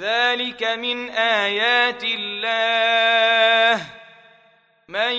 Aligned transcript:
ذلك 0.00 0.62
من 0.62 1.10
آيات 1.10 2.04
الله 2.04 3.86
من 4.88 5.12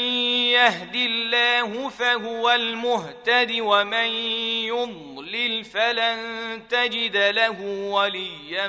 يهد 0.54 0.96
الله 0.96 1.90
فهو 1.90 2.52
المهتد 2.52 3.56
ومن 3.60 4.10
يضلل 4.66 5.64
فلن 5.64 6.62
تجد 6.70 7.18
له 7.18 7.62
وليا 7.90 8.68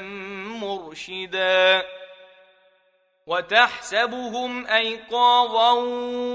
مرشدا 0.60 1.86
وتحسبهم 3.26 4.66
ايقاظا 4.66 5.72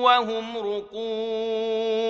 وهم 0.01 0.57
رقود 0.57 2.09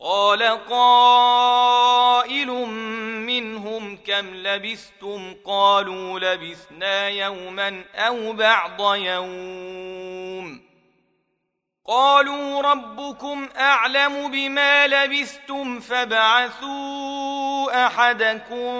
قال 0.00 0.42
قائل 0.70 2.50
منهم 3.26 3.96
كم 3.96 4.34
لبثتم؟ 4.34 5.34
قالوا 5.44 6.20
لبثنا 6.20 7.08
يوما 7.08 7.84
أو 7.94 8.32
بعض 8.32 8.94
يوم. 8.94 10.66
قالوا 11.88 12.62
ربكم 12.62 13.48
أعلم 13.56 14.30
بما 14.30 14.86
لبثتم 14.86 15.80
فابعثوا 15.80 17.86
أحدكم 17.86 18.72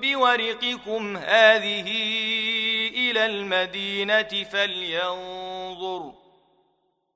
بورقكم 0.00 1.16
هذه 1.16 1.88
إلى 2.94 3.26
المدينة 3.26 4.44
فلينظر. 4.52 6.23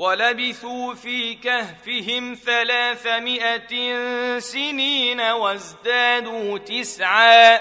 ولبثوا 0.00 0.94
في 0.94 1.34
كهفهم 1.34 2.34
ثلاثمائة 2.34 3.98
سنين 4.38 5.20
وازدادوا 5.20 6.58
تسعا. 6.58 7.56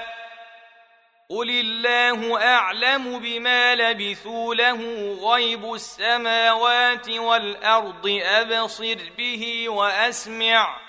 قل 1.30 1.50
الله 1.50 2.42
أعلم 2.46 3.20
بما 3.20 3.76
لبثوا 3.76 4.56
له 4.56 5.14
غيب 5.22 5.74
السماوات 5.74 7.10
والأرض 7.10 8.20
أبصر 8.24 8.98
به 9.18 9.70
وأسمع. 9.70 10.89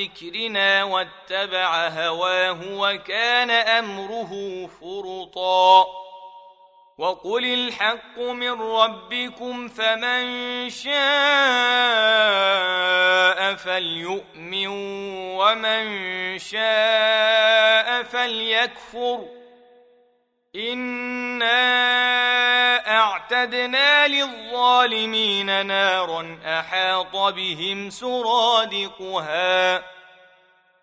ذكرنا 0.00 0.84
واتبع 0.84 1.88
هواه 1.88 2.58
وكان 2.72 3.50
امره 3.50 4.66
فرطا 4.80 5.86
وقل 6.98 7.44
الحق 7.44 8.18
من 8.18 8.62
ربكم 8.62 9.68
فمن 9.68 10.70
شاء 10.70 10.90
فليؤمن 13.54 14.66
ومن 15.36 16.38
شاء 16.38 18.02
فليكفر 18.02 19.40
انا 20.56 21.50
اعتدنا 22.98 24.08
للظالمين 24.08 25.66
نارا 25.66 26.38
احاط 26.44 27.16
بهم 27.16 27.90
سرادقها 27.90 29.82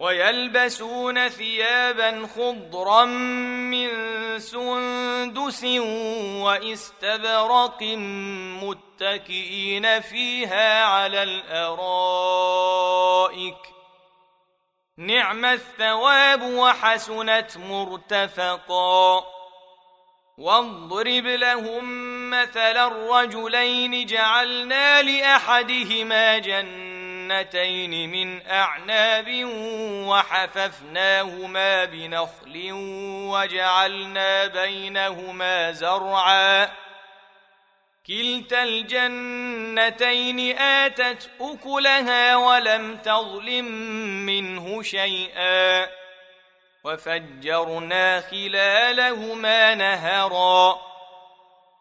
ويلبسون 0.00 1.28
ثيابا 1.28 2.28
خضرا 2.36 3.04
من 3.04 3.88
سندس 4.38 5.64
واستبرق 6.44 7.82
متكئين 8.62 10.00
فيها 10.00 10.84
على 10.84 11.22
الأرائك. 11.22 12.10
نعم 14.98 15.44
الثواب 15.44 16.42
وحسنت 16.42 17.56
مرتفقا. 17.56 19.24
واضرب 20.38 21.26
لهم 21.26 21.84
مثل 22.30 22.76
الرجلين 22.76 24.06
جعلنا 24.06 25.02
لأحدهما 25.02 26.38
جنة 26.38 26.89
جنتين 27.30 28.10
من 28.10 28.46
أعناب 28.46 29.44
وحففناهما 30.08 31.84
بنخل 31.84 32.68
وجعلنا 33.30 34.46
بينهما 34.46 35.72
زرعا. 35.72 36.70
كلتا 38.06 38.62
الجنتين 38.62 40.58
آتت 40.58 41.30
أكلها 41.40 42.36
ولم 42.36 42.96
تظلم 42.96 43.64
منه 44.26 44.82
شيئا. 44.82 45.88
وفجرنا 46.84 48.20
خلالهما 48.20 49.74
نهرا. 49.74 50.89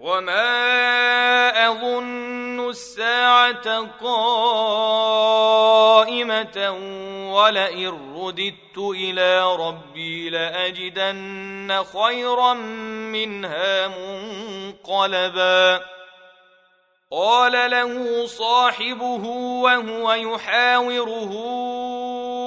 وما 0.00 1.68
اظن 1.68 2.68
الساعة 2.68 3.88
قائمه 4.02 5.10
ولئن 7.32 8.16
رددت 8.16 8.78
إلى 8.78 9.56
ربي 9.56 10.30
لاجدن 10.30 11.84
خيرا 11.92 12.54
منها 13.12 13.88
منقلبا 13.88 15.80
قال 17.12 17.70
له 17.70 18.26
صاحبه 18.26 19.26
وهو 19.62 20.12
يحاوره 20.12 21.30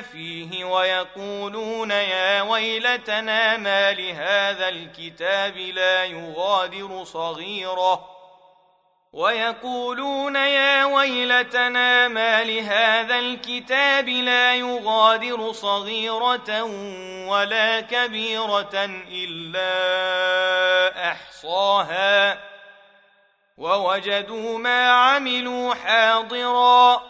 فيه 0.00 0.64
ويقولون 0.64 1.90
يا 1.90 2.42
ويلتنا 2.42 3.56
ما 3.56 3.92
لهذا 3.92 4.68
الكتاب 4.68 5.56
لا 5.56 6.04
يغادر 6.04 7.04
صغيره 7.04 8.10
ويقولون 9.12 10.36
يا 10.36 10.84
ويلتنا 10.84 12.08
ما 12.08 12.44
لهذا 12.44 13.18
الكتاب 13.18 14.08
لا 14.08 14.54
يغادر 14.54 15.52
صغيره 15.52 16.62
ولا 17.28 17.80
كبيره 17.80 18.90
إلا 19.10 19.70
أحصاها 21.12 22.40
ووجدوا 23.56 24.58
ما 24.58 24.90
عملوا 24.90 25.74
حاضرا 25.74 27.09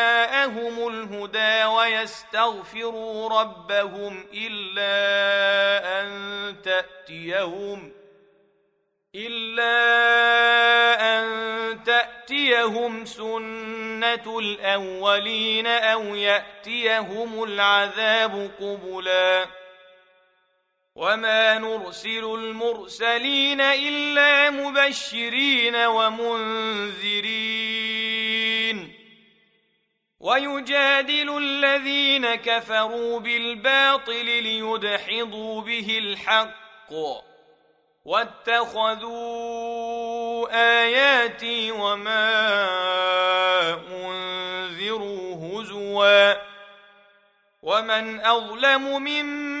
جاءهم 0.51 0.87
الهدى 0.87 1.65
ويستغفروا 1.65 3.41
ربهم 3.41 4.25
إلا 4.33 6.01
أن 6.01 6.61
تأتيهم 6.61 7.91
إلا 9.15 9.73
أن 11.01 11.83
تأتيهم 11.83 13.05
سنة 13.05 14.39
الأولين 14.39 15.67
أو 15.67 16.15
يأتيهم 16.15 17.43
العذاب 17.43 18.51
قبلاً 18.59 19.61
وما 20.95 21.57
نرسل 21.57 22.23
المرسلين 22.23 23.61
إلا 23.61 24.49
مبشرين 24.49 25.75
ومنذرين 25.75 27.21
ويجادل 30.21 31.37
الذين 31.37 32.35
كفروا 32.35 33.19
بالباطل 33.19 34.25
ليدحضوا 34.25 35.61
به 35.61 35.97
الحق 35.97 36.93
واتخذوا 38.05 39.21
آياتي 40.81 41.71
وما 41.71 42.29
أنذروا 43.89 45.35
هزوا 45.35 46.33
ومن 47.61 48.25
أظلم 48.25 49.03
ممن 49.03 49.60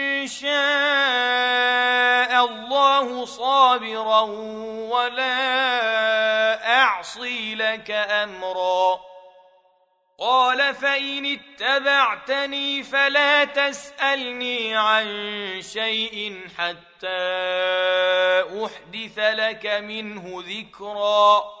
شاء 0.27 0.51
الله 2.45 3.25
صابرا 3.25 4.21
ولا 4.91 5.37
أعصي 6.81 7.55
لك 7.55 7.91
أمرا. 7.91 8.99
قال 10.19 10.75
فإن 10.75 11.39
اتبعتني 11.39 12.83
فلا 12.83 13.43
تسألني 13.43 14.75
عن 14.75 15.05
شيء 15.61 16.47
حتى 16.57 17.07
أحدث 18.65 19.19
لك 19.19 19.65
منه 19.65 20.43
ذكرا. 20.47 21.60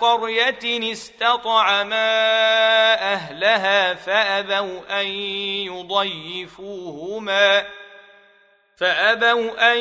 قرية 0.00 0.92
استطعما 0.92 2.10
أهلها 3.12 3.94
فأبوا 3.94 5.00
أن 5.00 5.06
يضيفوهما 5.66 7.64
فأبوا 8.80 9.72
أن 9.72 9.78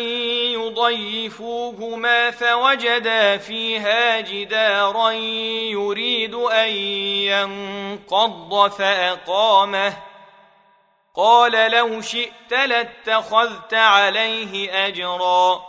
يضيفوهما 0.54 2.32
فوجدا 2.32 3.38
فيها 3.38 4.22
جدارا 4.22 5.12
يريد 5.72 6.34
أن 6.34 6.70
ينقض 7.30 8.72
فأقامه. 8.72 9.94
قال 11.16 11.72
لو 11.72 12.02
شئت 12.02 12.52
لاتخذت 12.52 13.74
عليه 13.74 14.88
اجرا. 14.88 15.69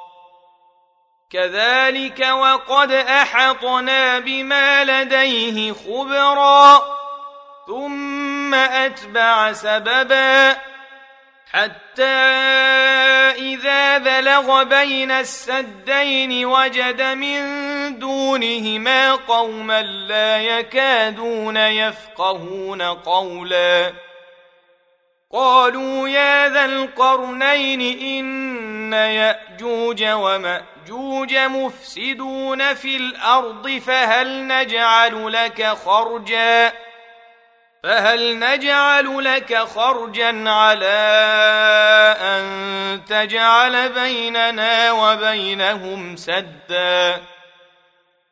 كذلك 1.31 2.19
وقد 2.19 2.91
أحطنا 2.91 4.19
بما 4.19 4.83
لديه 4.83 5.73
خبرا 5.73 6.83
ثم 7.67 8.53
أتبع 8.53 9.53
سببا 9.53 10.57
حتى 11.51 12.03
إذا 13.37 13.97
بلغ 13.97 14.63
بين 14.63 15.11
السدين 15.11 16.45
وجد 16.45 17.01
من 17.01 17.39
دونهما 17.99 19.15
قوما 19.15 19.81
لا 19.81 20.41
يكادون 20.41 21.57
يفقهون 21.57 22.81
قولا 22.81 23.93
قالوا 25.33 26.07
يا 26.07 26.49
ذا 26.49 26.65
القرنين 26.65 27.81
إن 27.81 28.93
يأجوج 28.93 30.03
ومأجوج 30.03 30.70
مفسدون 31.47 32.73
في 32.73 32.97
الأرض 32.97 33.69
فهل 33.69 34.47
نجعل 34.47 35.33
لك 35.33 35.67
خرجا؟ 35.85 36.73
فهل 37.83 38.39
نجعل 38.39 39.23
لك 39.23 39.57
خرجا 39.57 40.49
على 40.49 41.01
أن 42.21 43.01
تجعل 43.05 43.89
بيننا 43.89 44.91
وبينهم 44.91 46.15
سدا؟ 46.15 47.21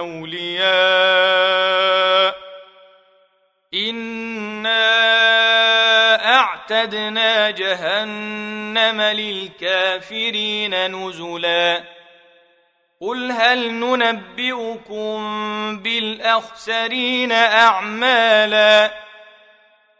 أولياء 0.00 0.70
إنا 3.74 4.80
أعتدنا 6.36 7.50
جهنم 7.50 9.00
للكافرين 9.00 10.96
نزلا 10.96 11.84
قل 13.00 13.32
هل 13.32 13.72
ننبئكم 13.74 15.18
بالأخسرين 15.82 17.32
أعمالا 17.32 18.90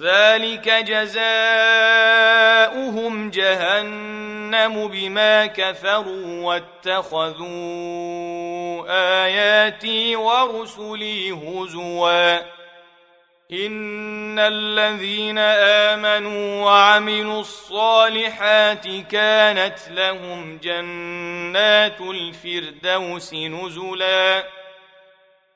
ذلك 0.00 0.68
جزاؤهم 0.68 1.30
جهنم 3.30 4.88
بما 4.88 5.46
كفروا 5.46 6.42
واتخذوا 6.44 7.46
آياتي 9.24 10.16
ورسلي 10.16 11.30
هزوا. 11.30 12.38
إن 13.52 14.38
الذين 14.38 15.38
آمنوا 15.38 16.64
وعملوا 16.64 17.40
الصالحات 17.40 18.86
كانت 19.10 19.78
لهم 19.90 20.58
جنات 20.62 22.00
الفردوس 22.00 23.34
نزلا. 23.34 24.44